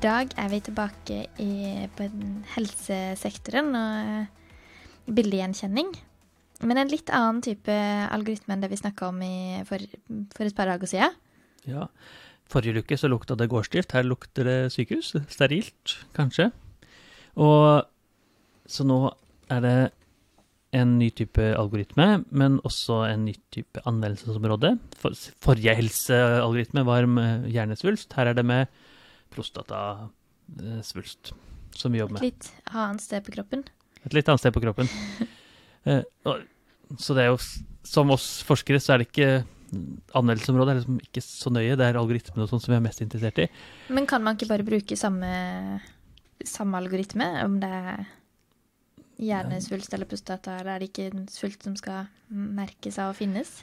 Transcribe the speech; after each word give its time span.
I 0.00 0.06
dag 0.06 0.30
er 0.40 0.46
vi 0.48 0.58
tilbake 0.64 1.16
i, 1.44 1.54
på 1.92 2.06
helsesektoren 2.54 3.66
og 3.76 5.10
bildegjenkjenning. 5.12 5.90
Men 6.64 6.80
en 6.80 6.88
litt 6.88 7.12
annen 7.12 7.42
type 7.44 7.74
algoritme 8.08 8.56
enn 8.56 8.64
det 8.64 8.70
vi 8.72 8.78
snakka 8.80 9.10
om 9.10 9.20
i, 9.20 9.60
for, 9.68 9.84
for, 10.32 10.48
et 10.48 10.56
par 10.56 10.72
dager 10.72 10.88
siden. 10.88 11.20
Ja. 11.68 11.90
Forrige 12.48 12.80
uke 12.80 12.96
så 12.96 13.12
lukta 13.12 13.36
det 13.36 13.50
gårdsdrift, 13.52 13.92
her 13.92 14.08
lukter 14.08 14.48
det 14.48 14.56
sykehus. 14.72 15.12
Sterilt, 15.28 15.98
kanskje. 16.16 16.48
Og 17.36 17.84
så 18.64 18.88
nå 18.88 19.02
er 19.52 19.64
det 19.66 19.78
en 20.80 20.96
ny 20.96 21.10
type 21.12 21.44
algoritme, 21.60 22.22
men 22.32 22.56
også 22.64 23.02
en 23.10 23.28
ny 23.28 23.36
type 23.52 23.84
anvendelsesområde. 23.84 24.78
For, 24.96 25.28
forrige 25.44 25.76
helsealgoritme 25.76 26.88
var 26.88 27.04
med 27.04 27.50
hjernesvulst. 27.52 28.16
Her 28.16 28.32
er 28.32 28.40
det 28.40 28.48
med 28.48 28.80
prostatasvulst 29.34 31.32
som 31.76 31.92
vi 31.92 32.00
jobber 32.00 32.18
med. 32.18 32.22
Et 32.22 32.30
litt 32.32 32.50
annet 32.74 33.04
sted 33.04 33.24
på 33.26 33.34
kroppen? 33.34 33.64
Et 34.04 34.14
litt 34.16 34.28
annet 34.28 34.42
sted 34.42 34.54
på 34.54 34.62
kroppen. 34.64 34.90
eh, 35.88 36.02
så 36.98 37.14
det 37.16 37.22
er 37.24 37.30
jo, 37.30 37.38
som 37.86 38.10
oss 38.14 38.28
forskere, 38.46 38.80
så 38.82 38.94
er 38.94 39.02
det 39.02 39.10
ikke 39.10 39.30
anvendelsesområdet 40.18 40.72
er 40.72 40.78
liksom 40.80 41.00
ikke 41.04 41.22
så 41.24 41.52
nøye. 41.54 41.76
Det 41.78 41.86
er 41.86 41.98
algoritmene 42.00 42.44
og 42.44 42.50
sånn 42.50 42.62
som 42.62 42.72
vi 42.72 42.78
er 42.78 42.86
mest 42.86 43.02
interessert 43.04 43.38
i. 43.44 43.48
Men 43.94 44.08
kan 44.10 44.24
man 44.24 44.38
ikke 44.38 44.50
bare 44.50 44.66
bruke 44.66 44.98
samme, 44.98 45.30
samme 46.46 46.80
algoritme, 46.80 47.28
om 47.44 47.60
det 47.62 47.70
er 47.70 48.08
hjernesvulst 49.20 49.94
eller 49.94 50.08
prostata, 50.08 50.58
eller 50.58 50.74
er 50.74 50.82
det 50.82 50.90
ikke 50.90 51.10
en 51.12 51.26
svulst 51.30 51.66
som 51.66 51.76
skal 51.78 52.08
merkes 52.30 52.98
av 52.98 53.12
å 53.12 53.16
finnes? 53.16 53.60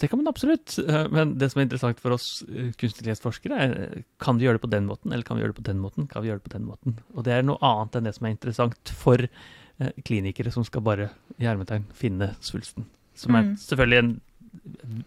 Det 0.00 0.08
kan 0.10 0.18
man 0.20 0.28
absolutt, 0.30 0.78
eh, 0.78 1.06
men 1.12 1.36
det 1.38 1.50
som 1.52 1.60
er 1.60 1.66
interessant 1.68 2.00
for 2.02 2.16
oss 2.16 2.42
kunstnerlighetsforskere, 2.80 3.58
er 3.60 4.04
kan 4.22 4.38
vi 4.38 4.46
gjøre 4.46 4.58
det 4.58 4.64
på 4.66 4.70
den 4.72 4.86
måten, 4.88 5.12
eller 5.12 5.22
kan 5.26 5.36
vi 5.38 5.44
gjøre 5.44 5.54
det 5.54 5.60
på 5.62 5.68
den 5.70 5.80
måten? 5.82 6.08
Kan 6.10 6.22
vi 6.24 6.30
gjøre 6.30 6.40
det 6.42 6.48
på 6.50 6.54
den 6.56 6.66
måten? 6.68 6.96
Og 7.14 7.24
det 7.26 7.32
er 7.36 7.46
noe 7.46 7.58
annet 7.62 7.96
enn 8.00 8.08
det 8.08 8.14
som 8.16 8.26
er 8.26 8.34
interessant 8.34 8.94
for 9.04 9.22
eh, 9.24 9.92
klinikere 10.04 10.52
som 10.54 10.64
skal 10.66 10.82
bare 10.86 11.10
i 11.38 11.46
hermetegn 11.46 11.86
finne 11.94 12.34
svulsten. 12.40 12.86
Som 13.14 13.34
er 13.38 13.42
Mm. 13.44 13.56
selvfølgelig 13.58 13.98
en, 13.98 14.20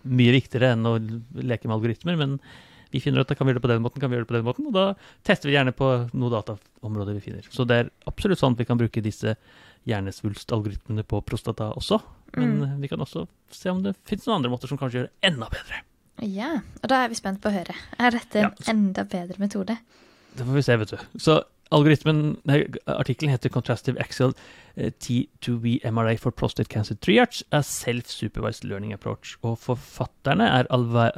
mye 0.04 0.32
viktigere 0.36 0.74
enn 0.76 0.86
å 0.86 0.98
leke 1.34 1.68
med 1.68 1.78
algoritmer, 1.78 2.18
men 2.18 2.40
vi 2.92 3.00
finner 3.00 3.22
ut 3.22 3.32
at 3.32 3.38
kan 3.38 3.48
vi 3.48 3.52
gjøre 3.54 3.60
det 3.62 3.68
på 3.68 3.72
den 3.74 3.82
måten, 3.84 4.00
kan 4.00 4.10
vi 4.10 4.16
gjøre 4.16 4.26
det 4.28 4.32
på 4.32 4.38
den 4.38 4.46
måten, 4.48 4.68
og 4.68 4.74
da 4.74 4.96
tester 5.24 5.50
vi 5.50 5.56
gjerne 5.56 5.74
på 5.76 6.10
noe 6.14 6.30
dataområde 6.32 7.16
vi 7.16 7.24
finner. 7.24 7.44
Så 7.52 7.66
det 7.68 7.76
er 7.80 7.90
absolutt 8.08 8.40
sånn 8.40 8.56
at 8.56 8.60
vi 8.60 8.68
kan 8.68 8.80
bruke 8.80 9.04
disse 9.04 9.36
hjernesvulstalgoritmene 9.88 11.04
på 11.08 11.22
prostata 11.26 11.72
også, 11.76 12.00
men 12.36 12.60
Mm. 12.60 12.82
vi 12.82 12.88
kan 12.88 13.00
også 13.00 13.28
se 13.52 13.70
om 13.70 13.82
det 13.84 13.96
finnes 14.06 14.26
noen 14.28 14.38
andre 14.44 14.50
måter 14.50 14.68
som 14.68 14.78
kanskje 14.78 15.00
gjør 15.00 15.10
det 15.10 15.34
enda 15.34 15.48
bedre. 15.50 15.82
Ja, 16.22 16.62
og 16.84 16.90
da 16.90 17.04
er 17.04 17.10
vi 17.10 17.16
spent 17.16 17.42
på 17.42 17.50
å 17.50 17.54
høre. 17.54 17.76
Er 18.00 18.12
dette 18.12 18.36
en 18.36 18.44
Ja. 18.44 18.52
enda 18.74 19.04
bedre 19.06 19.38
metode? 19.40 19.78
Det 20.36 20.46
får 20.46 20.54
vi 20.54 20.62
se, 20.62 20.76
vet 20.78 20.90
du. 20.90 20.98
Så 21.18 21.44
algoritmen, 21.72 22.38
artikkelen 22.88 23.30
heter 23.32 23.50
'Contrastive 23.50 24.00
Axial 24.00 24.34
eh, 24.78 24.90
T2V 25.00 25.80
MRA 25.86 26.16
for 26.18 26.32
Prostate 26.32 26.70
Cancer 26.70 26.96
Triage, 26.96 27.44
a 27.52 27.60
Self-Supervised 27.62 28.64
Learning 28.64 28.94
Approach'. 28.94 29.38
Og 29.44 29.58
forfatterne 29.60 30.42
er 30.48 30.66
Alva, 30.72 31.12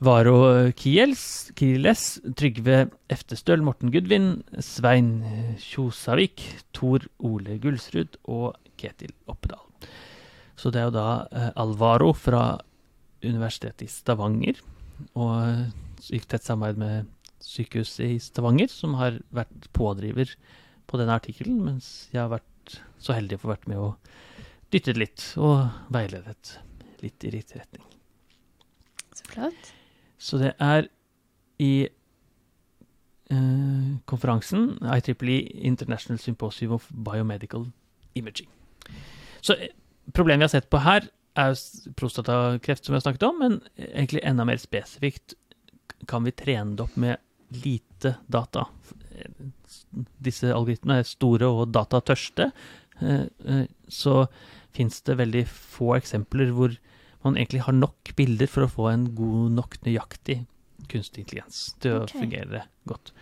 Alvaro 0.00 0.70
Kiels, 0.72 1.50
Kiles, 1.56 2.20
Trygve 2.36 2.90
Eftestøl, 3.10 3.62
Morten 3.62 3.90
Gudvin, 3.92 4.42
Svein 4.60 5.22
Kjosavik, 5.58 6.40
Tor 6.72 7.00
Ole 7.22 7.58
Gullsrud 7.60 8.16
og 8.24 8.56
Ketil 8.80 9.12
Oppedal. 9.30 9.62
Så 10.60 10.72
det 10.72 10.82
er 10.82 10.88
jo 10.88 10.96
da 10.96 11.06
eh, 11.32 11.52
Alvaro 11.60 12.12
fra 12.16 12.42
Universitetet 13.24 13.86
i 13.86 13.92
Stavanger, 13.92 14.60
og 15.16 15.32
i 16.00 16.16
gikk 16.16 16.26
tett 16.28 16.44
samarbeid 16.44 16.80
med 16.80 17.10
sykehuset 17.44 18.04
i 18.06 18.18
Stavanger, 18.20 18.68
som 18.72 18.96
har 19.00 19.20
vært 19.34 19.68
pådriver 19.76 20.34
på 20.90 21.00
denne 21.00 21.16
artikkelen, 21.16 21.60
mens 21.64 22.08
jeg 22.12 22.22
har 22.22 22.32
vært 22.32 22.80
så 23.00 23.16
heldig 23.16 23.38
å 23.38 23.42
få 23.44 23.52
vært 23.52 23.68
med 23.70 23.80
og 23.80 24.10
dyttet 24.70 25.00
litt 25.00 25.24
og 25.40 25.64
veiledet 25.92 26.58
litt 27.00 27.24
i 27.24 27.32
riktig 27.32 27.60
retning. 27.62 27.84
Så 29.16 29.24
flott. 29.32 29.72
Så 30.20 30.38
det 30.40 30.52
er 30.60 30.88
i 31.60 31.88
eh, 33.32 33.90
konferansen 34.10 34.76
IEEE 34.84 35.40
International 35.72 36.20
Symposium 36.20 36.76
of 36.76 36.88
Biomedical 36.92 37.70
Imaging. 38.14 38.50
Så 39.40 39.56
eh, 39.56 39.72
problemet 40.16 40.44
vi 40.44 40.48
har 40.48 40.54
sett 40.56 40.70
på 40.72 40.82
her, 40.84 41.08
er 41.38 41.54
prostatakreft, 41.96 42.84
som 42.84 42.92
vi 42.92 42.98
har 42.98 43.04
snakket 43.04 43.26
om, 43.28 43.38
men 43.38 43.58
egentlig 43.76 44.24
enda 44.26 44.44
mer 44.44 44.58
spesifikt 44.60 45.36
kan 46.10 46.24
vi 46.26 46.34
trene 46.34 46.74
det 46.76 46.84
opp 46.84 46.96
med 47.00 47.20
lite 47.62 48.16
data. 48.26 48.66
Disse 50.22 50.50
algoritmene 50.54 51.00
er 51.00 51.08
store 51.08 51.48
og 51.50 51.72
datatørste, 51.74 52.50
eh, 53.00 53.26
eh, 53.46 53.66
så 53.88 54.24
fins 54.74 55.00
det 55.06 55.18
veldig 55.18 55.44
få 55.50 55.94
eksempler 55.96 56.52
hvor 56.54 56.76
man 57.24 57.36
egentlig 57.36 57.64
har 57.66 57.76
nok 57.76 58.14
bilder 58.16 58.48
for 58.48 58.64
å 58.64 58.72
få 58.72 58.88
en 58.92 59.10
god 59.14 59.56
nok 59.58 59.76
nøyaktig 59.84 60.40
kunstig 60.90 61.24
intelligens 61.24 61.74
til 61.82 61.98
å 61.98 62.04
å 62.04 62.10
fungere 62.10 62.64
godt. 62.88 63.12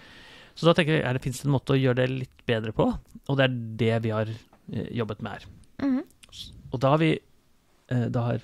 Så 0.58 0.66
da 0.66 0.74
tenker 0.74 0.96
jeg, 0.96 1.04
er 1.06 1.14
det 1.14 1.22
finnes 1.22 1.40
det 1.42 1.48
en 1.48 1.54
måte 1.54 1.74
å 1.74 1.78
gjøre 1.78 2.02
det 2.02 2.08
litt 2.24 2.44
bedre 2.48 2.74
på, 2.74 2.88
og 3.28 3.38
det 3.38 3.46
er 3.46 3.56
det 3.82 3.96
vi 4.06 4.14
har 4.14 4.30
eh, 4.30 4.88
jobbet 4.98 5.22
med 5.22 5.36
her. 5.36 5.48
Mhm. 5.82 6.04
Og 6.72 6.80
da 6.80 6.94
har 6.94 6.98
vi, 6.98 7.18
eh, 7.88 8.08
da 8.08 8.20
har 8.20 8.40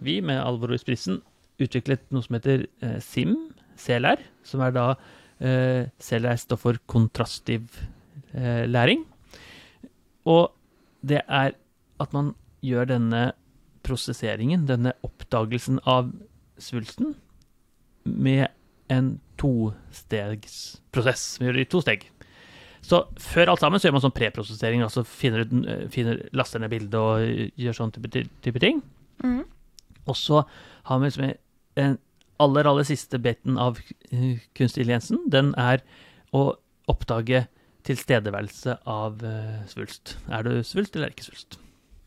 vi 0.00 0.20
med 0.20 0.42
Alvor 0.42 0.74
i 0.74 0.78
spissen 0.78 1.22
utviklet 1.60 2.00
noe 2.10 2.22
som 2.22 2.36
heter 2.38 2.66
eh, 2.82 3.00
SIM, 3.00 3.52
CLR, 3.76 4.20
som 4.44 4.60
er 4.64 4.72
da 4.72 4.94
eh, 5.40 5.88
CLR 6.00 6.38
står 6.40 6.60
for 6.60 6.80
kontrastiv 6.86 7.68
læring. 8.30 9.04
Og 10.24 10.52
det 11.02 11.22
er 11.26 11.56
at 11.98 12.12
man 12.14 12.34
gjør 12.62 12.86
denne 12.92 13.32
prosesseringen, 13.82 14.68
denne 14.68 14.92
oppdagelsen 15.02 15.80
av 15.82 16.12
svulsten, 16.62 17.16
med 18.04 18.46
en 18.92 19.16
tostegsprosess. 19.40 21.40
Vi 21.40 21.48
gjør 21.48 21.58
det 21.58 21.66
i 21.66 21.70
to 21.74 21.82
steg. 21.82 22.06
Så 22.86 23.02
før 23.20 23.52
alt 23.52 23.62
sammen 23.62 23.80
så 23.80 23.88
gjør 23.88 23.96
man 23.98 24.04
sånn 24.06 24.16
preprosessering, 24.16 24.82
altså 24.84 25.04
finner, 25.06 25.44
eh, 25.44 25.86
finner, 25.92 26.22
laster 26.36 26.62
ned 26.62 26.72
bildet 26.72 26.96
og 26.96 27.24
eh, 27.24 27.50
gjør 27.60 27.76
sånn 27.76 27.92
type, 27.94 28.24
type 28.44 28.62
ting. 28.62 28.80
Mm. 29.24 29.42
Og 30.08 30.16
så 30.16 30.42
har 30.88 31.00
vi 31.00 31.10
liksom 31.10 31.32
den 31.78 31.98
aller, 32.40 32.66
aller 32.66 32.86
siste 32.88 33.20
biten 33.20 33.58
av 33.60 33.78
kunstintelligensen. 34.56 35.26
Den 35.30 35.52
er 35.60 35.84
å 36.36 36.54
oppdage 36.90 37.44
tilstedeværelse 37.86 38.80
av 38.90 39.24
eh, 39.24 39.60
svulst. 39.70 40.16
Er 40.32 40.46
du 40.46 40.52
svulst, 40.66 40.96
eller 40.96 41.08
er 41.08 41.14
ikke 41.14 41.28
svulst? 41.30 41.60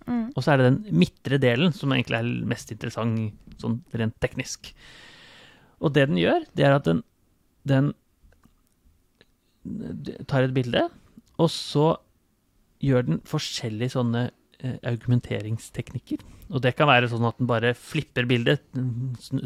Mm. 0.08 0.34
Og 0.34 0.44
så 0.44 0.54
er 0.54 0.60
det 0.60 0.70
den 0.70 1.00
midtre 1.00 1.40
delen 1.42 1.74
som 1.76 1.94
egentlig 1.96 2.20
er 2.20 2.30
mest 2.50 2.74
interessant 2.74 3.58
sånn 3.62 3.80
rent 3.96 4.16
teknisk. 4.24 4.74
Og 5.84 5.94
det 5.96 6.08
den 6.10 6.20
gjør, 6.20 6.46
det 6.58 6.68
er 6.68 6.78
at 6.78 6.88
den, 6.88 7.02
den 7.68 7.92
tar 10.30 10.48
et 10.48 10.56
bilde, 10.56 10.88
og 11.42 11.50
så 11.52 11.94
gjør 12.84 13.08
den 13.08 13.22
forskjellige 13.28 13.96
sånne 13.96 14.26
eh, 14.60 14.78
argumenteringsteknikker. 14.90 16.24
Og 16.54 16.62
det 16.66 16.76
kan 16.78 16.90
være 16.90 17.10
sånn 17.12 17.26
at 17.28 17.40
den 17.40 17.50
bare 17.50 17.74
flipper 17.78 18.28
bildet, 18.30 18.66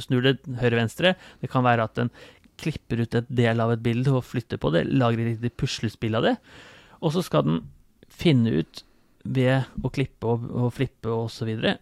snur 0.02 0.26
det 0.26 0.40
høyre-venstre. 0.60 1.14
Det 1.42 1.52
kan 1.52 1.66
være 1.68 1.86
at 1.86 1.96
den 2.00 2.12
klipper 2.58 3.04
ut 3.04 3.16
et 3.20 3.30
del 3.30 3.62
av 3.62 3.76
et 3.76 3.84
bilde 3.86 4.16
og 4.18 4.26
flytter 4.26 4.60
på 4.62 4.74
det, 4.74 4.88
lager 4.90 5.22
et 5.22 5.38
lite 5.38 5.54
puslespill 5.62 6.18
av 6.18 6.26
det. 6.26 6.36
Og 7.06 7.14
så 7.14 7.24
skal 7.26 7.46
den 7.46 7.62
finne 8.10 8.56
ut 8.64 8.84
ved 9.28 9.68
å 9.84 9.92
klippe 9.94 10.30
og, 10.30 10.48
og 10.50 10.74
flippe 10.74 11.12
og 11.14 11.30
videre, 11.46 11.78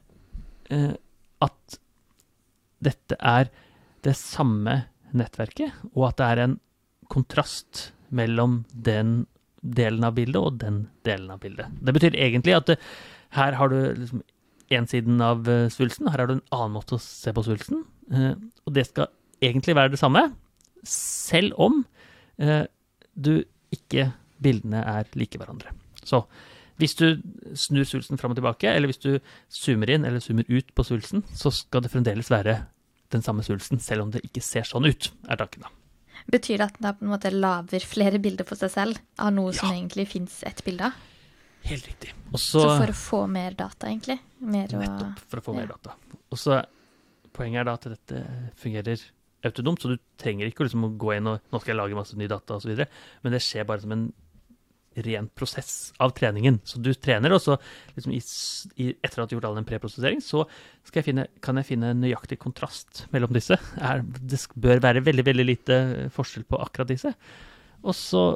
eh, 0.74 0.92
at 1.46 1.80
dette 2.84 3.18
er 3.20 3.50
det 4.06 4.16
samme 4.20 4.84
nettverket, 5.16 5.74
og 5.96 6.10
at 6.10 6.20
det 6.20 6.28
er 6.28 6.44
en 6.44 6.58
kontrast 7.12 7.90
mellom 8.15 8.63
den 8.71 9.25
delen 9.65 10.06
av 10.06 10.15
bildet 10.17 10.39
og 10.39 10.59
den 10.62 10.85
delen 11.07 11.33
av 11.33 11.41
bildet. 11.41 11.73
Det 11.81 11.94
betyr 11.95 12.17
egentlig 12.17 12.56
at 12.56 12.69
det, 12.69 12.79
her 13.35 13.57
har 13.59 13.71
du 13.71 13.77
liksom 13.97 14.23
én 14.73 14.88
siden 14.89 15.21
av 15.21 15.45
eh, 15.50 15.67
svulsten, 15.73 16.09
her 16.09 16.21
har 16.21 16.29
du 16.29 16.38
en 16.38 16.47
annen 16.56 16.75
måte 16.77 16.97
å 16.97 17.01
se 17.01 17.33
på 17.33 17.44
svulsten, 17.45 17.83
eh, 18.12 18.33
og 18.65 18.75
det 18.77 18.88
skal 18.89 19.12
egentlig 19.44 19.75
være 19.77 19.94
det 19.94 20.01
samme, 20.01 20.27
selv 20.89 21.57
om 21.62 21.83
eh, 22.41 22.65
du 23.13 23.45
ikke 23.73 24.09
bildene 24.41 24.81
er 24.85 25.09
like 25.17 25.39
hverandre. 25.41 25.73
Så 26.06 26.23
hvis 26.81 26.97
du 27.00 27.21
snur 27.56 27.85
svulsten 27.88 28.19
fram 28.19 28.33
og 28.33 28.39
tilbake, 28.39 28.69
eller 28.69 28.91
hvis 28.91 29.01
du 29.03 29.13
zoomer 29.53 29.94
inn 29.94 30.06
eller 30.06 30.23
zoomer 30.23 30.47
ut 30.50 30.73
på 30.75 30.85
svulsten, 30.88 31.23
så 31.33 31.53
skal 31.53 31.85
det 31.85 31.94
fremdeles 31.94 32.31
være 32.33 32.59
den 33.13 33.23
samme 33.25 33.45
svulsten, 33.45 33.79
selv 33.79 34.06
om 34.06 34.12
det 34.12 34.25
ikke 34.25 34.44
ser 34.44 34.67
sånn 34.67 34.88
ut, 34.89 35.12
er 35.29 35.39
tanken 35.39 35.67
da. 35.67 35.71
Betyr 36.31 36.57
det 36.62 36.68
at 36.69 36.77
den 36.80 36.88
da 36.88 36.94
på 36.98 37.06
en 37.06 37.12
måte 37.13 37.31
lager 37.33 37.86
flere 37.86 38.22
bilder 38.22 38.48
på 38.48 38.57
seg 38.57 38.72
selv 38.74 39.01
av 39.22 39.33
noe 39.36 39.54
som 39.54 39.69
egentlig 39.72 40.07
fins 40.10 40.39
ett 40.48 40.63
bilde 40.66 40.89
av? 40.89 41.04
Helt 41.66 41.88
riktig. 41.89 42.13
Også, 42.31 42.62
Så 42.62 42.63
for 42.77 42.94
å 42.94 42.98
få 42.98 43.19
mer 43.30 43.56
data, 43.57 43.89
egentlig? 43.89 44.19
Mer 44.45 44.69
Nettopp, 44.69 45.22
for 45.31 45.42
å 45.42 45.45
få 45.48 45.56
mer 45.57 45.69
data. 45.74 45.95
Og 46.30 46.42
så 46.42 46.63
Poenget 47.36 47.60
er 47.60 47.66
da 47.68 47.74
at 47.75 47.86
dette 47.92 48.19
fungerer 48.56 49.01
autonomt, 49.44 49.81
så 49.83 49.89
du 49.92 49.98
trenger 50.16 50.48
ikke 50.48 50.63
liksom 50.63 50.86
å 50.88 50.94
gå 50.95 51.18
inn 51.18 51.27
og 51.27 51.42
nå 51.51 51.60
skal 51.60 51.74
jeg 51.74 51.80
lage 51.81 51.98
masse 51.98 52.16
ny 52.16 52.30
data 52.31 52.56
osv., 52.56 52.86
men 53.25 53.36
det 53.36 53.42
skjer 53.44 53.68
bare 53.68 53.83
som 53.83 53.92
en 53.92 54.06
ren 55.06 55.27
prosess 55.36 55.94
av 56.00 56.13
treningen. 56.18 56.59
Så 56.63 56.80
du 56.83 56.92
trener, 56.94 57.33
og 57.36 57.42
så 57.44 57.57
liksom 57.95 58.13
i, 58.15 58.21
i, 58.80 58.89
etter 58.95 59.24
at 59.24 59.30
du 59.30 59.36
har 59.36 59.39
gjort 59.39 59.50
all 59.50 59.59
den 59.59 59.68
preprosessering, 59.68 60.24
så 60.24 60.45
jeg 60.95 61.07
finne, 61.09 61.27
kan 61.44 61.59
jeg 61.59 61.68
finne 61.74 61.94
nøyaktig 61.97 62.38
kontrast 62.39 63.06
mellom 63.12 63.33
disse. 63.36 63.57
Er, 63.75 64.03
det 64.06 64.39
bør 64.56 64.83
være 64.83 65.03
veldig, 65.06 65.25
veldig 65.27 65.47
lite 65.47 65.80
forskjell 66.15 66.45
på 66.47 66.59
akkurat 66.63 66.94
disse. 66.94 67.12
Og 67.83 67.95
så 67.97 68.27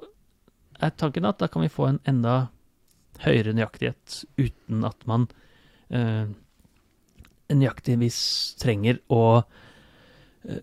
er 0.79 0.95
tanken 0.95 1.27
at 1.27 1.39
da 1.39 1.47
kan 1.51 1.63
vi 1.63 1.71
få 1.71 1.87
en 1.89 2.01
enda 2.07 2.49
høyere 3.23 3.53
nøyaktighet 3.55 4.21
uten 4.39 4.85
at 4.87 5.07
man 5.09 5.27
øh, 5.91 6.29
nøyaktigvis 7.49 8.19
trenger 8.61 9.01
å 9.11 9.23
øh, 9.39 10.61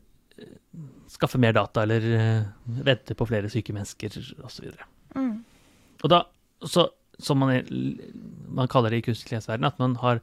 skaffe 1.13 1.41
mer 1.43 1.57
data 1.57 1.85
eller 1.85 2.07
øh, 2.17 2.47
vente 2.87 3.17
på 3.17 3.29
flere 3.29 3.51
syke 3.53 3.75
mennesker 3.77 4.21
osv. 4.47 4.71
mm. 5.15 5.37
Og 6.07 6.13
da, 6.13 6.23
så, 6.63 6.87
som 7.19 7.41
man, 7.43 7.67
man 8.55 8.71
kaller 8.71 8.95
det 8.95 9.03
i 9.03 9.07
kunstig 9.09 9.37
at 9.43 9.81
man 9.83 9.97
har 10.03 10.21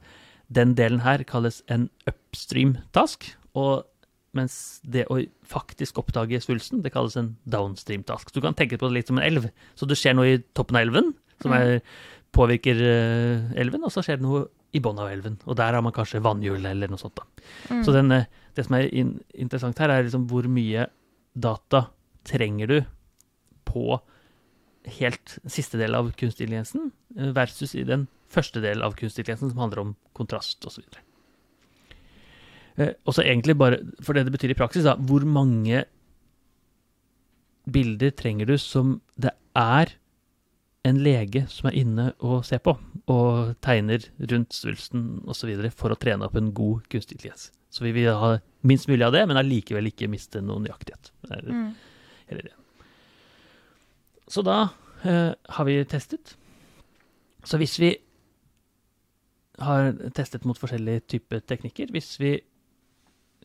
den 0.54 0.74
delen 0.78 1.02
her 1.04 1.24
kalles 1.28 1.62
en 1.72 1.88
upstream 2.08 2.78
task, 2.96 3.30
og 3.56 3.84
mens 4.34 4.80
det 4.82 5.04
å 5.12 5.20
faktisk 5.46 6.00
oppdage 6.02 6.40
svulsten, 6.42 6.80
det 6.82 6.90
kalles 6.94 7.14
en 7.20 7.34
downstream 7.46 8.02
task. 8.06 8.30
Så 8.30 8.40
du 8.40 8.42
kan 8.44 8.56
tenke 8.58 8.78
på 8.80 8.88
det 8.90 8.96
litt 8.98 9.10
som 9.12 9.20
en 9.20 9.26
elv. 9.26 9.46
Så 9.78 9.86
det 9.86 9.98
skjer 10.00 10.16
noe 10.18 10.32
i 10.32 10.40
toppen 10.58 10.78
av 10.80 10.88
elven, 10.88 11.12
som 11.42 11.52
Mm. 11.54 11.60
er, 11.60 11.82
påvirker 12.34 12.80
eh, 12.82 13.60
elven, 13.62 13.84
og 13.86 13.92
så 13.94 14.02
skjer 14.02 14.18
det 14.18 14.26
noe 14.26 14.48
i 14.74 14.80
bunnen 14.82 15.04
av 15.04 15.12
elven. 15.14 15.36
Og 15.46 15.54
der 15.56 15.76
har 15.76 15.82
man 15.86 15.94
kanskje 15.94 16.22
vannhjul 16.24 16.66
eller 16.66 16.90
noe 16.90 16.98
sånt. 16.98 17.14
da. 17.14 17.22
Mm. 17.70 17.84
Så 17.86 17.92
den, 17.94 18.10
eh, 18.10 18.26
det 18.56 18.64
som 18.66 18.74
er 18.74 18.88
in 18.92 19.20
interessant 19.34 19.78
her, 19.78 19.88
er 19.90 20.02
liksom 20.02 20.26
hvor 20.26 20.48
mye 20.50 20.88
data 21.38 21.86
trenger 22.24 22.66
du 22.66 22.84
på 23.64 24.00
helt 24.84 25.38
siste 25.48 25.78
del 25.80 25.94
av 25.96 26.10
kunstintelligensen 26.18 26.90
eh, 27.18 27.32
versus 27.36 27.74
i 27.74 27.84
den 27.88 28.06
første 28.34 28.60
del 28.60 28.82
av 28.82 28.94
kunstintelligensen, 28.98 29.50
som 29.52 29.58
handler 29.62 29.80
om 29.84 29.96
kontrast 30.16 30.64
osv. 30.68 30.84
Eh, 32.76 32.92
og 33.06 33.14
så 33.14 33.22
egentlig 33.24 33.56
bare, 33.56 33.78
for 34.02 34.12
det 34.16 34.26
det 34.26 34.34
betyr 34.34 34.54
i 34.54 34.58
praksis, 34.58 34.84
da, 34.84 34.96
hvor 34.98 35.24
mange 35.24 35.84
bilder 37.70 38.12
trenger 38.12 38.46
du 38.50 38.56
som 38.60 38.98
det 39.16 39.32
er 39.56 39.94
en 40.84 40.98
lege 41.00 41.46
som 41.48 41.70
er 41.70 41.78
inne 41.80 42.10
og 42.20 42.42
ser 42.44 42.60
på, 42.60 42.74
og 43.08 43.54
tegner 43.64 44.04
rundt 44.20 44.52
svulsten 44.52 45.22
osv. 45.24 45.54
for 45.72 45.94
å 45.94 45.96
trene 46.00 46.26
opp 46.26 46.36
en 46.36 46.52
god 46.52 46.84
kunstig 46.92 47.16
intelligens. 47.16 47.48
Så 47.72 47.86
vi 47.86 47.94
vil 47.96 48.10
ha 48.12 48.34
minst 48.62 48.86
mulig 48.90 49.06
av 49.06 49.14
det, 49.16 49.24
men 49.26 49.40
allikevel 49.40 49.88
ikke 49.88 50.10
miste 50.12 50.42
noen 50.44 50.66
nøyaktighet. 50.66 51.10
Det 51.24 51.38
er 51.38 51.48
Mm. 51.52 51.74
hele 52.28 52.40
ideen. 52.44 52.63
Så 54.30 54.42
da 54.46 54.68
eh, 55.04 55.32
har 55.34 55.64
vi 55.68 55.78
testet. 55.88 56.36
Så 57.44 57.60
hvis 57.60 57.76
vi 57.80 57.92
har 59.62 59.92
testet 60.16 60.46
mot 60.48 60.58
forskjellige 60.58 61.04
typer 61.14 61.42
teknikker, 61.46 61.92
hvis 61.94 62.16
vi 62.20 62.38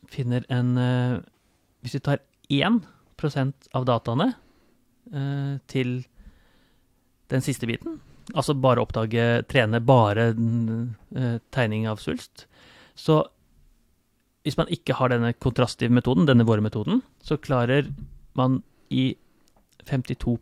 finner 0.10 0.46
en 0.50 0.78
eh, 0.78 1.20
Hvis 1.80 1.96
vi 1.96 2.00
tar 2.04 2.20
1 2.50 2.82
av 3.76 3.86
dataene 3.88 4.34
eh, 5.14 5.60
til 5.68 6.04
den 7.32 7.44
siste 7.46 7.68
biten, 7.70 8.02
altså 8.34 8.56
bare 8.58 8.82
oppdage, 8.82 9.44
trene 9.48 9.80
bare 9.80 10.34
eh, 10.34 11.38
tegning 11.56 11.88
av 11.88 12.02
svulst, 12.04 12.48
så 12.96 13.22
hvis 14.44 14.58
man 14.58 14.72
ikke 14.74 14.98
har 15.00 15.12
denne 15.14 15.32
kontrastive 15.38 15.94
metoden, 15.94 16.28
denne 16.28 16.48
våre 16.48 16.64
metoden, 16.64 17.04
så 17.24 17.38
klarer 17.38 17.88
man 18.36 18.62
i 18.90 19.14
52 19.86 20.38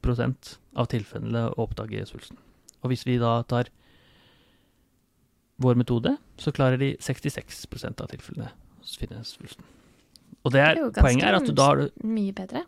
av 0.78 0.88
tilfellene 0.92 1.48
å 1.54 1.66
oppdage 1.68 2.06
svulsten. 2.10 2.38
Og 2.84 2.92
hvis 2.92 3.06
vi 3.08 3.18
da 3.22 3.42
tar 3.50 3.70
vår 5.62 5.78
metode, 5.80 6.16
så 6.38 6.54
klarer 6.54 6.78
de 6.82 6.92
66% 7.02 8.02
av 8.04 8.10
tilfellene 8.12 8.52
å 8.54 8.98
finne 9.02 9.24
svulsten. 9.26 9.66
Og 10.46 10.54
det 10.54 10.62
er, 10.62 10.76
Det 10.76 10.82
er 10.82 10.90
ganske 10.92 11.06
poenget 11.08 11.28
er 11.28 11.38
at 11.40 11.48
du, 11.48 11.54
da 11.58 11.66
har 11.72 11.82
du 11.82 12.06
Mye 12.08 12.34
bedre. 12.36 12.62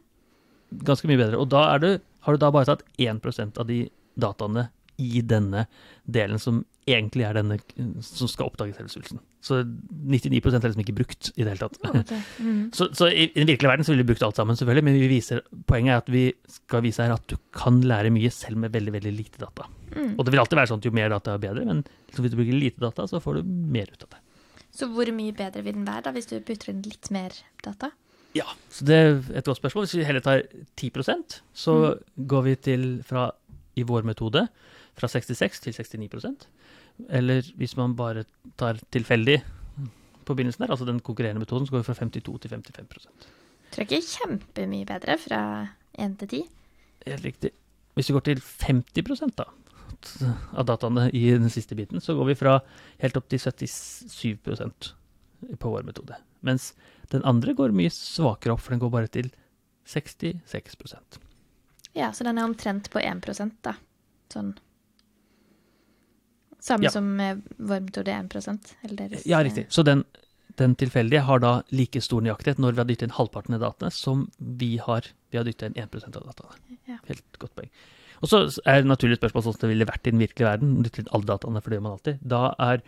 ganske 0.84 1.08
mye 1.08 1.20
bedre. 1.22 1.38
Og 1.40 1.50
da 1.50 1.62
er 1.76 1.80
du, 1.84 1.90
har 2.26 2.34
du 2.34 2.42
da 2.42 2.50
bare 2.52 2.66
tatt 2.66 2.84
1% 2.98 3.60
av 3.62 3.68
de 3.70 3.84
dataene 4.20 4.70
i 5.00 5.22
denne 5.22 5.68
delen 6.06 6.40
som 6.42 6.66
egentlig 6.90 7.26
er 7.28 7.38
denne 7.38 7.58
som 8.06 8.30
skal 8.32 8.50
oppdage 8.50 8.76
cellesvulsten. 8.78 9.22
Så 9.46 9.62
99% 9.64 10.60
er 10.60 10.68
liksom 10.68 10.84
ikke 10.84 10.98
brukt 10.98 11.30
i 11.36 11.44
det 11.44 11.54
hele 11.54 11.62
tatt. 11.62 11.78
Okay. 11.86 12.22
Mm. 12.44 12.64
Så, 12.78 12.90
så 12.98 13.08
i, 13.08 13.30
den 13.36 13.48
virkelige 13.48 13.72
verden 13.72 13.88
så 13.88 13.94
ville 13.94 14.04
vi 14.04 14.12
brukt 14.12 14.24
alt 14.26 14.40
sammen, 14.40 14.58
selvfølgelig, 14.60 14.86
men 14.86 14.98
vi 15.00 15.10
viser, 15.12 15.42
poenget 15.70 15.94
er 15.94 16.02
at 16.04 16.12
vi 16.12 16.24
skal 16.52 16.84
vise 16.86 17.06
her 17.06 17.16
at 17.16 17.26
du 17.32 17.38
kan 17.56 17.80
lære 17.82 18.12
mye 18.14 18.32
selv 18.34 18.60
med 18.62 18.74
veldig 18.76 18.94
veldig 18.98 19.14
lite 19.16 19.42
data. 19.42 19.68
Mm. 19.96 20.18
Og 20.18 20.26
det 20.26 20.34
vil 20.34 20.44
alltid 20.44 20.60
være 20.60 20.72
sånn 20.72 20.84
at 20.84 20.90
jo 20.90 20.96
mer 20.96 21.14
data, 21.14 21.36
jo 21.38 21.44
bedre, 21.46 21.66
men 21.68 21.82
liksom 22.10 22.26
hvis 22.26 22.36
du 22.36 22.38
bruker 22.42 22.60
lite 22.60 22.84
data, 22.84 23.08
så 23.10 23.22
får 23.24 23.40
du 23.40 23.56
mer 23.78 23.90
ut 23.94 24.06
av 24.06 24.14
det. 24.16 24.22
Så 24.76 24.90
hvor 24.94 25.10
mye 25.16 25.36
bedre 25.36 25.64
vil 25.66 25.80
den 25.80 25.88
være 25.88 26.08
da, 26.08 26.14
hvis 26.16 26.30
du 26.30 26.38
putter 26.46 26.74
inn 26.74 26.84
litt 26.86 27.10
mer 27.14 27.36
data? 27.66 27.92
Ja, 28.38 28.46
så 28.70 28.86
det 28.86 28.96
er 28.96 29.16
et 29.40 29.48
godt 29.48 29.58
spørsmål. 29.58 29.88
Hvis 29.88 29.98
vi 29.98 30.06
heller 30.06 30.24
tar 30.24 30.44
10% 30.78 31.40
så 31.58 31.76
går 32.16 32.46
vi 32.46 32.56
til 32.70 32.88
fra, 33.06 33.32
i 33.76 33.86
vår 33.88 34.06
metode, 34.06 34.46
fra 35.00 35.10
66 35.10 35.64
til 35.66 35.74
69 35.74 36.48
Eller 37.08 37.48
hvis 37.58 37.78
man 37.80 37.96
bare 37.96 38.26
tar 38.60 38.82
tilfeldig 38.92 39.40
på 40.26 40.36
begynnelsen 40.36 40.66
der, 40.66 40.74
altså 40.74 40.86
den 40.86 41.00
konkurrerende 41.00 41.42
metoden, 41.42 41.66
så 41.66 41.74
går 41.74 41.84
vi 41.84 41.90
fra 41.90 41.98
52 42.02 42.40
til 42.42 42.52
55 42.52 43.08
Tror 43.70 43.86
ikke 43.86 44.02
kjempemye 44.02 44.88
bedre 44.90 45.16
fra 45.22 45.42
1 45.94 46.18
til 46.20 46.28
10. 46.28 46.44
Helt 47.06 47.26
riktig. 47.26 47.52
Hvis 47.94 48.10
vi 48.10 48.14
går 48.14 48.26
til 48.26 48.42
50 48.66 49.36
da, 49.38 49.46
av 50.54 50.66
dataene 50.66 51.10
i 51.16 51.26
den 51.32 51.50
siste 51.54 51.76
biten, 51.78 52.02
så 52.02 52.16
går 52.18 52.32
vi 52.32 52.38
fra 52.40 52.60
helt 53.02 53.18
opp 53.20 53.30
til 53.30 53.42
77% 53.42 54.94
på 55.60 55.74
vår 55.74 55.86
metode. 55.88 56.18
Mens 56.46 56.74
den 57.12 57.26
andre 57.28 57.54
går 57.58 57.76
mye 57.76 57.92
svakere 57.94 58.56
opp, 58.56 58.64
for 58.64 58.76
den 58.76 58.82
går 58.84 58.94
bare 58.94 59.12
til 59.12 59.32
66% 59.90 61.20
Ja, 61.98 62.12
så 62.14 62.24
den 62.24 62.38
er 62.38 62.46
omtrent 62.46 62.92
på 62.94 63.02
1% 63.02 63.56
da. 63.66 63.76
Sånn. 64.30 64.54
Samme 66.60 66.88
Ja. 66.88 66.92
som 66.92 67.18
varmt 67.18 67.46
vår 67.58 67.86
metode 67.86 68.12
er 68.12 68.24
1 68.24 68.76
eller 68.84 68.96
deres. 68.96 69.26
Ja, 69.26 69.40
eh, 69.40 69.46
riktig. 69.48 69.68
Så 69.70 69.84
den, 69.84 70.04
den 70.58 70.76
tilfeldige 70.76 71.22
har 71.24 71.40
da 71.40 71.62
like 71.72 72.02
stor 72.02 72.22
nøyaktighet 72.22 72.60
når 72.60 72.74
vi 72.76 72.82
har 72.84 72.90
dyttet 72.90 73.08
inn 73.08 73.16
halvparten 73.16 73.56
av 73.56 73.62
dataene, 73.62 73.92
som 73.92 74.30
vi 74.40 74.78
har 74.78 75.08
vi 75.32 75.38
har 75.38 75.46
dyttet 75.46 75.70
inn 75.70 75.84
1% 75.88 76.18
av 76.18 76.26
dataene. 76.26 76.78
Ja. 76.88 76.98
Helt 77.08 77.40
godt 77.40 77.56
poeng. 77.56 77.70
Og 78.22 78.28
så 78.28 78.42
er 78.66 78.82
det 78.82 78.90
naturlig 78.90 79.20
spørsmål 79.20 79.46
sånn 79.46 79.56
som 79.56 79.64
det 79.64 79.72
ville 79.72 79.88
vært 79.88 80.08
i 80.08 80.12
den 80.12 80.20
virkelige 80.20 80.50
verden, 80.50 80.84
dyttet 80.84 81.06
inn 81.06 81.14
alle 81.16 81.30
dataene, 81.30 81.62
for 81.62 81.70
det 81.72 81.80
gjør 81.80 81.86
man 81.86 81.96
alltid. 81.96 82.20
Da 82.28 82.42
er 82.60 82.84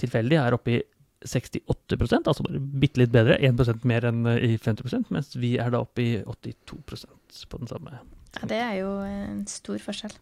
tilfeldig 0.00 0.38
er 0.40 0.56
oppe 0.56 0.76
i 0.78 0.82
68% 1.22 2.26
altså 2.26 2.42
bare 2.42 2.58
bitte 2.82 2.98
litt 2.98 3.12
bedre, 3.14 3.36
1 3.38 3.84
mer 3.86 4.08
enn 4.08 4.26
eh, 4.26 4.54
i 4.54 4.58
50% 4.58 5.12
mens 5.14 5.36
vi 5.38 5.54
er 5.60 5.70
da 5.70 5.82
oppe 5.84 6.02
i 6.02 6.10
82% 6.18 7.46
på 7.48 7.60
den 7.60 7.70
samme. 7.70 8.00
Ja, 8.40 8.48
det 8.48 8.58
er 8.58 8.74
jo 8.80 8.90
en 9.06 9.44
stor 9.46 9.78
forskjell. 9.78 10.14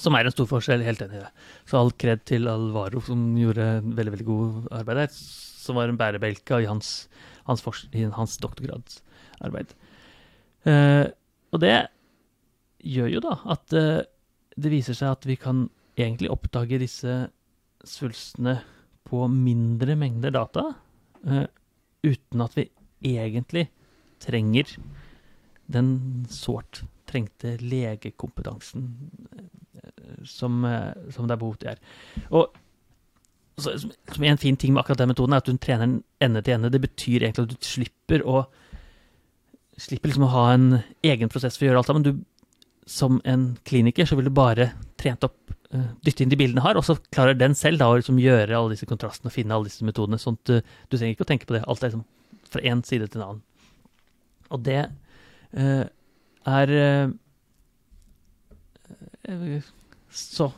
Som 0.00 0.16
er 0.16 0.26
en 0.26 0.34
stor 0.34 0.48
forskjell, 0.50 0.82
helt 0.86 1.02
enig 1.04 1.20
i 1.20 1.22
det. 1.22 1.30
Så 1.70 1.78
all 1.78 1.92
kred 2.00 2.24
til 2.28 2.48
Alvaro, 2.50 3.02
som 3.04 3.22
gjorde 3.38 3.68
veldig 3.84 4.14
veldig 4.16 4.26
god 4.28 4.70
arbeid 4.80 5.02
der. 5.04 5.18
Som 5.64 5.78
var 5.78 5.90
en 5.90 6.00
bærebjelke 6.00 6.62
i 6.64 6.68
hans, 6.68 7.06
hans, 7.46 7.64
hans 8.16 8.38
doktorgradsarbeid. 8.42 9.74
Eh, 10.64 11.06
og 11.54 11.62
det 11.62 11.76
gjør 12.84 13.12
jo 13.14 13.22
da 13.24 13.38
at 13.54 13.76
eh, 13.78 14.04
det 14.54 14.72
viser 14.72 14.96
seg 14.98 15.14
at 15.14 15.26
vi 15.28 15.36
kan 15.40 15.66
egentlig 15.98 16.30
oppdage 16.32 16.80
disse 16.82 17.14
svulstene 17.86 18.58
på 19.04 19.26
mindre 19.30 19.96
mengder 20.00 20.34
data, 20.34 20.70
eh, 21.26 21.46
uten 22.04 22.44
at 22.44 22.56
vi 22.58 22.68
egentlig 23.04 23.68
trenger 24.24 24.76
den 25.70 26.24
sårt 26.32 26.82
trengte 27.08 27.56
legekompetansen 27.62 28.88
eh, 29.36 29.50
som, 30.28 30.64
eh, 30.64 30.92
som 31.14 31.28
det 31.28 31.36
er 31.36 31.42
behov 31.42 31.56
til 31.60 31.72
her. 31.72 31.80
Og 32.30 32.52
så, 33.58 33.76
som, 33.78 34.24
en 34.24 34.40
fin 34.40 34.56
ting 34.56 34.74
med 34.74 34.82
akkurat 34.82 34.98
den 35.04 35.12
metoden, 35.12 35.32
er 35.32 35.42
at 35.42 35.48
du 35.48 35.56
trener 35.56 35.86
den 35.86 35.98
ende 36.20 36.42
til 36.42 36.56
ende. 36.56 36.72
Det 36.74 36.82
betyr 36.82 37.22
egentlig 37.22 37.46
at 37.46 37.54
du 37.54 37.66
slipper 37.74 38.26
å 38.26 38.44
slipper 39.74 40.06
liksom 40.06 40.28
å 40.28 40.30
ha 40.30 40.44
en 40.54 40.66
egen 41.02 41.30
prosess 41.32 41.56
for 41.58 41.64
å 41.64 41.68
gjøre 41.68 41.80
alt 41.80 41.88
sammen. 41.90 42.04
Du 42.06 42.12
som 42.86 43.20
en 43.24 43.46
kliniker 43.64 44.06
så 44.06 44.16
vil 44.18 44.28
du 44.28 44.34
bare 44.34 44.68
trent 45.00 45.24
opp, 45.24 45.38
eh, 45.72 45.86
dytte 46.04 46.22
inn 46.22 46.32
de 46.32 46.38
bildene 46.38 46.64
har, 46.64 46.76
og 46.76 46.84
så 46.84 46.98
klarer 47.10 47.38
den 47.38 47.56
selv 47.56 47.80
da 47.80 47.88
å 47.88 47.96
liksom 47.96 48.20
gjøre 48.20 48.56
alle 48.56 48.74
disse 48.74 48.88
kontrastene 48.88 49.30
og 49.30 49.36
finne 49.36 49.56
alle 49.56 49.70
disse 49.70 49.86
metodene. 49.86 50.20
sånn 50.20 50.38
at 50.38 50.44
du, 50.44 50.60
du 50.90 50.96
trenger 50.96 51.16
ikke 51.16 51.26
å 51.26 51.32
tenke 51.32 51.48
på 51.48 51.56
det. 51.56 51.64
Alt 51.66 51.82
er 51.82 51.92
liksom 51.92 52.04
fra 52.50 52.60
én 52.60 52.84
side 52.84 53.08
til 53.08 53.20
en 53.20 53.26
annen. 53.28 53.42
Og 54.52 54.62
det 54.62 54.82
uh, 55.56 55.84
er 56.44 56.74
uh, 56.76 57.12
eh, 59.24 59.72
Så 60.14 60.50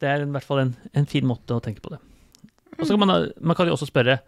det 0.00 0.08
er 0.08 0.24
i 0.24 0.30
hvert 0.30 0.46
fall 0.46 0.64
en, 0.64 0.74
en 0.96 1.08
fin 1.08 1.26
måte 1.28 1.56
å 1.56 1.62
tenke 1.64 1.82
på 1.84 1.92
det. 1.92 2.00
Og 2.78 2.86
så 2.86 2.94
kan 2.94 3.02
man, 3.02 3.30
man 3.40 3.56
kan 3.58 3.68
jo 3.68 3.76
også 3.76 3.90
spørre 3.90 4.20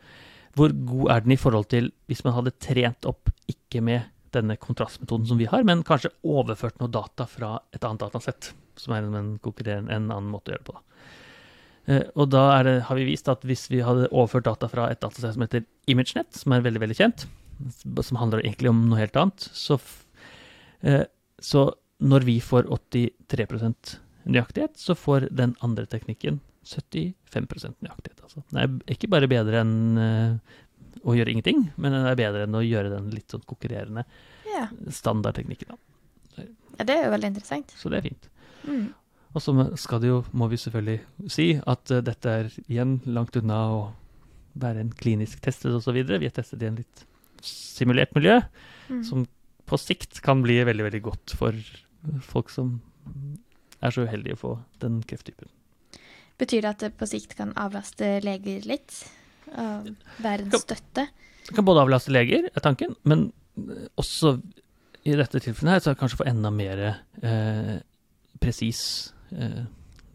hvor 0.57 0.73
god 0.85 1.15
er 1.15 1.23
den 1.25 1.33
i 1.33 1.41
forhold 1.41 1.71
til 1.73 1.89
hvis 2.11 2.25
man 2.27 2.35
hadde 2.37 2.53
trent 2.61 3.07
opp 3.09 3.31
ikke 3.49 3.81
med 3.85 4.11
denne 4.37 4.59
kontrastmetoden 4.61 5.29
som 5.29 5.41
vi 5.41 5.49
har, 5.49 5.65
men 5.69 5.85
kanskje 5.85 6.13
overført 6.25 6.79
noe 6.81 6.93
data 6.93 7.27
fra 7.29 7.55
et 7.73 7.85
annet 7.85 8.05
datasett, 8.05 8.51
som 8.81 8.95
er 8.97 9.05
en, 9.05 9.17
en, 9.17 9.39
en 9.39 9.93
annen 9.93 10.31
måte 10.33 10.53
å 10.53 10.55
gjøre 10.55 10.65
det 10.65 10.69
på. 10.69 10.77
Da. 10.77 10.93
Eh, 11.91 12.05
og 12.15 12.31
da 12.33 12.45
det, 12.65 12.77
har 12.89 12.99
vi 12.99 13.09
vist 13.09 13.29
at 13.33 13.45
hvis 13.49 13.67
vi 13.73 13.83
hadde 13.85 14.11
overført 14.11 14.47
data 14.49 14.69
fra 14.71 14.89
et 14.93 15.01
datasett 15.03 15.37
som 15.37 15.45
heter 15.45 15.65
ImageNet, 15.91 16.31
som 16.37 16.55
er 16.55 16.65
veldig 16.65 16.85
veldig 16.85 16.99
kjent, 16.99 17.27
som 18.03 18.21
handler 18.21 18.45
egentlig 18.45 18.71
om 18.73 18.85
noe 18.89 19.01
helt 19.03 19.19
annet, 19.19 19.49
så, 19.57 19.79
eh, 20.87 21.05
så 21.43 21.69
når 22.03 22.27
vi 22.29 22.39
får 22.43 22.71
83 22.73 23.49
nøyaktighet, 24.25 24.77
så 24.79 24.97
får 24.99 25.29
den 25.35 25.55
andre 25.65 25.87
teknikken 25.91 26.41
75 26.65 27.79
nøyaktighet. 27.83 28.21
Altså. 28.23 28.43
Den 28.51 28.61
er 28.63 28.95
ikke 28.95 29.11
bare 29.11 29.31
bedre 29.31 29.63
enn 29.65 29.99
uh, 29.99 30.59
å 31.03 31.17
gjøre 31.17 31.35
ingenting, 31.35 31.65
men 31.77 31.95
den 31.97 32.07
er 32.07 32.19
bedre 32.19 32.47
enn 32.47 32.59
å 32.59 32.65
gjøre 32.65 32.93
den 32.93 33.11
litt 33.15 33.33
sånn 33.33 33.45
konkurrerende 33.49 34.05
yeah. 34.47 34.71
standardteknikken. 34.93 35.73
Da. 35.73 36.45
ja, 36.79 36.87
det 36.87 36.97
er 36.97 37.07
jo 37.07 37.15
veldig 37.17 37.33
interessant. 37.33 37.75
Så 37.79 37.91
det 37.93 38.01
er 38.01 38.11
fint. 38.11 38.29
Mm. 38.69 38.91
Og 39.33 39.43
så 39.43 39.55
skal 39.81 40.03
det 40.03 40.11
jo, 40.13 40.21
må 40.37 40.47
vi 40.53 40.61
selvfølgelig 40.61 41.31
si, 41.33 41.49
at 41.59 41.95
uh, 41.95 42.03
dette 42.05 42.37
er 42.43 42.53
igjen 42.69 43.01
langt 43.11 43.39
unna 43.41 43.65
å 43.73 43.81
være 44.63 44.85
en 44.85 44.93
klinisk 44.93 45.41
testet 45.43 45.73
osv. 45.73 45.97
Vi 45.97 46.29
har 46.29 46.37
testet 46.37 46.63
i 46.63 46.69
en 46.69 46.79
litt 46.83 47.07
simulert 47.43 48.15
miljø, 48.15 48.41
Mm. 48.91 49.05
som 49.07 49.21
på 49.71 49.79
sikt 49.79 50.19
kan 50.27 50.43
bli 50.43 50.57
veldig, 50.67 50.85
veldig 50.89 51.01
godt 51.07 51.33
for 51.39 51.57
folk 52.27 52.51
som 52.51 52.81
er 53.83 53.95
så 53.95 54.05
uheldige 54.07 54.37
å 54.37 54.41
få 54.41 54.53
den 54.83 55.01
krefttypen. 55.09 55.51
Betyr 56.41 56.65
det 56.65 56.71
at 56.71 56.85
det 56.85 56.93
på 56.99 57.07
sikt 57.11 57.37
kan 57.39 57.53
avlaste 57.61 58.17
leger 58.25 58.65
litt? 58.69 58.97
Og 59.53 59.91
være 60.25 60.47
en 60.47 60.55
støtte? 60.63 61.09
Det 61.47 61.57
kan 61.57 61.67
både 61.67 61.83
avlaste 61.85 62.13
leger, 62.15 62.47
er 62.55 62.65
tanken, 62.65 62.95
men 63.05 63.33
eh, 63.59 63.89
også 64.01 64.37
i 65.03 65.17
dette 65.19 65.41
tilfellet 65.43 65.75
her, 65.75 65.83
så 65.83 65.97
kanskje 65.99 66.21
få 66.21 66.29
enda 66.31 66.53
mer 66.55 66.81
eh, 66.87 67.75
presis 68.43 69.13
eh, 69.35 69.65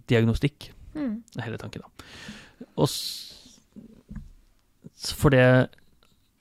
diagnostikk, 0.10 0.72
Mm. 0.98 1.20
er 1.38 1.44
hele 1.46 1.58
tanken. 1.62 1.84
da. 1.84 2.68
Og 2.82 2.88
for 5.14 5.30
det 5.30 5.44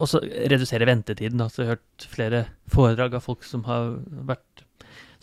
også 0.00 0.20
redusere 0.24 0.86
ventetiden. 0.88 1.40
Da. 1.40 1.48
Så 1.52 1.62
jeg 1.62 1.68
har 1.68 1.76
hørt 1.76 2.06
flere 2.08 2.40
foredrag 2.72 3.16
av 3.18 3.24
folk 3.26 3.44
som 3.44 3.64
har 3.68 3.98
vært 4.28 4.64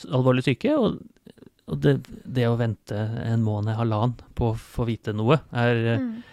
alvorlig 0.09 0.43
syke, 0.45 0.73
og, 0.77 0.99
og 1.67 1.79
det, 1.81 1.93
det 2.25 2.47
å 2.49 2.57
vente 2.59 2.95
en 3.23 3.43
måned, 3.43 3.75
halvannen, 3.77 4.15
på 4.35 4.51
å 4.51 4.57
få 4.59 4.85
vite 4.89 5.13
noe, 5.15 5.39
er 5.53 5.75
eh, 5.95 5.99
Mm. 5.99 6.23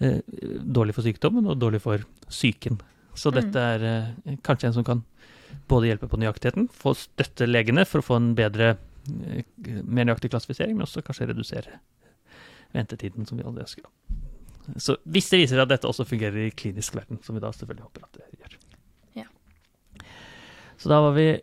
eh, 0.00 0.20
dårlig 0.60 0.94
for 0.94 1.02
sykdommen 1.02 1.46
og 1.48 1.58
dårlig 1.58 1.80
for 1.80 1.98
psyken. 2.28 2.78
Så 3.14 3.30
Mm. 3.32 3.36
dette 3.40 3.56
er 3.58 3.84
eh, 3.84 4.36
kanskje 4.42 4.66
en 4.68 4.72
som 4.74 4.84
kan 4.84 5.04
både 5.68 5.88
hjelpe 5.88 6.08
på 6.08 6.18
nøyaktigheten, 6.20 6.68
få 6.70 6.94
støtte 6.96 7.46
legene 7.48 7.84
for 7.86 8.00
å 8.00 8.04
få 8.04 8.16
en 8.16 8.34
bedre, 8.34 8.76
eh, 9.08 9.44
mer 9.84 10.04
nøyaktig 10.04 10.30
klassifisering, 10.30 10.76
men 10.76 10.86
også 10.86 11.02
kanskje 11.02 11.28
redusere 11.30 11.78
ventetiden, 12.74 13.26
som 13.26 13.38
vi 13.38 13.44
alle 13.44 13.62
ønsker. 13.64 13.84
Så 14.76 14.96
hvis 15.06 15.30
det 15.30 15.38
viser 15.44 15.56
seg 15.56 15.62
at 15.62 15.68
dette 15.68 15.86
også 15.88 16.04
fungerer 16.04 16.46
i 16.48 16.50
klinisk 16.50 16.94
verden, 16.96 17.20
som 17.22 17.34
vi 17.36 17.40
da 17.40 17.52
selvfølgelig 17.54 17.84
håper 17.86 18.02
at 18.02 18.12
det 18.18 18.40
gjør. 18.40 18.56
Ja. 19.14 19.26
Så 20.76 20.88
da 20.90 21.00
var 21.00 21.12
vi 21.14 21.40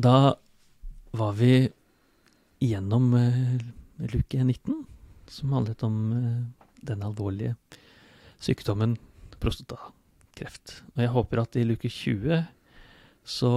Da 0.00 0.34
var 1.14 1.32
vi 1.38 1.68
gjennom 2.64 3.10
eh, 3.18 3.38
luke 4.12 4.40
19, 4.44 4.82
som 5.30 5.52
handlet 5.56 5.82
om 5.86 5.98
eh, 6.16 6.66
den 6.84 7.02
alvorlige 7.06 7.54
sykdommen 8.44 8.96
prostatakreft. 9.40 10.80
Og 10.94 11.02
jeg 11.04 11.12
håper 11.14 11.42
at 11.44 11.56
i 11.60 11.64
luke 11.68 11.88
20 11.90 12.44
så 13.24 13.52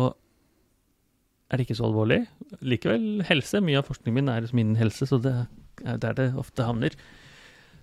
er 1.52 1.60
det 1.60 1.68
ikke 1.68 1.78
så 1.80 1.88
alvorlig. 1.88 2.22
Likevel 2.64 3.24
helse. 3.28 3.62
Mye 3.64 3.80
av 3.82 3.88
forskningen 3.88 4.18
min 4.20 4.32
er 4.32 4.44
liksom 4.44 4.62
innen 4.64 4.80
helse, 4.80 5.08
så 5.08 5.20
det 5.24 5.34
er 5.88 6.00
der 6.04 6.16
det 6.18 6.28
ofte 6.40 6.66
havner. 6.68 6.96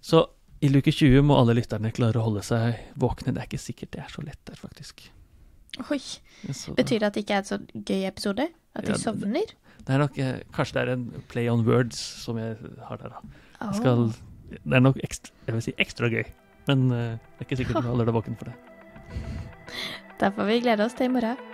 Så 0.05 0.27
i 0.65 0.69
luke 0.73 0.93
20 0.93 1.25
må 1.29 1.37
alle 1.41 1.57
lytterne 1.59 1.93
klare 1.97 2.21
å 2.21 2.27
holde 2.27 2.43
seg 2.45 2.79
våkne. 3.01 3.33
Det 3.37 3.43
er 3.43 3.49
ikke 3.51 3.61
sikkert 3.63 3.93
det 3.97 4.03
er 4.05 4.13
så 4.13 4.25
lett 4.25 4.41
der, 4.49 4.57
faktisk. 4.61 5.07
Oi. 5.91 5.99
Så, 6.55 6.75
Betyr 6.77 7.01
det 7.03 7.09
at 7.09 7.17
det 7.17 7.25
ikke 7.25 7.37
er 7.39 7.43
en 7.43 7.49
så 7.51 7.59
gøy 7.75 8.05
episode? 8.09 8.49
At 8.75 8.87
de 8.87 8.93
Ja, 8.93 8.97
det- 8.99 9.03
sovner? 9.03 9.55
Det 9.85 9.95
er 9.95 10.01
nok, 10.01 10.19
eh, 10.19 10.43
kanskje 10.57 10.77
det 10.79 10.85
er 10.85 10.93
en 10.95 11.25
play 11.29 11.49
on 11.53 11.65
words 11.67 11.99
som 11.99 12.39
jeg 12.41 12.57
har 12.89 13.01
der, 13.03 13.17
da. 13.17 13.41
Jeg 13.61 13.81
skal, 13.81 14.07
det 14.55 14.79
er 14.79 14.85
nok 14.85 15.01
ekstra, 15.05 15.35
jeg 15.47 15.57
vil 15.57 15.67
si 15.67 15.75
ekstra 15.83 16.11
gøy, 16.13 16.25
men 16.71 16.87
eh, 16.93 17.17
det 17.19 17.45
er 17.45 17.49
ikke 17.49 17.61
sikkert 17.63 17.85
du 17.85 17.91
holder 17.93 18.11
deg 18.11 18.17
våken 18.17 18.39
for 18.41 18.51
det. 18.51 18.57
Da 20.21 20.31
får 20.31 20.49
vi 20.49 20.63
glede 20.65 20.87
oss 20.87 20.97
til 20.97 21.11
i 21.11 21.15
morgen. 21.17 21.54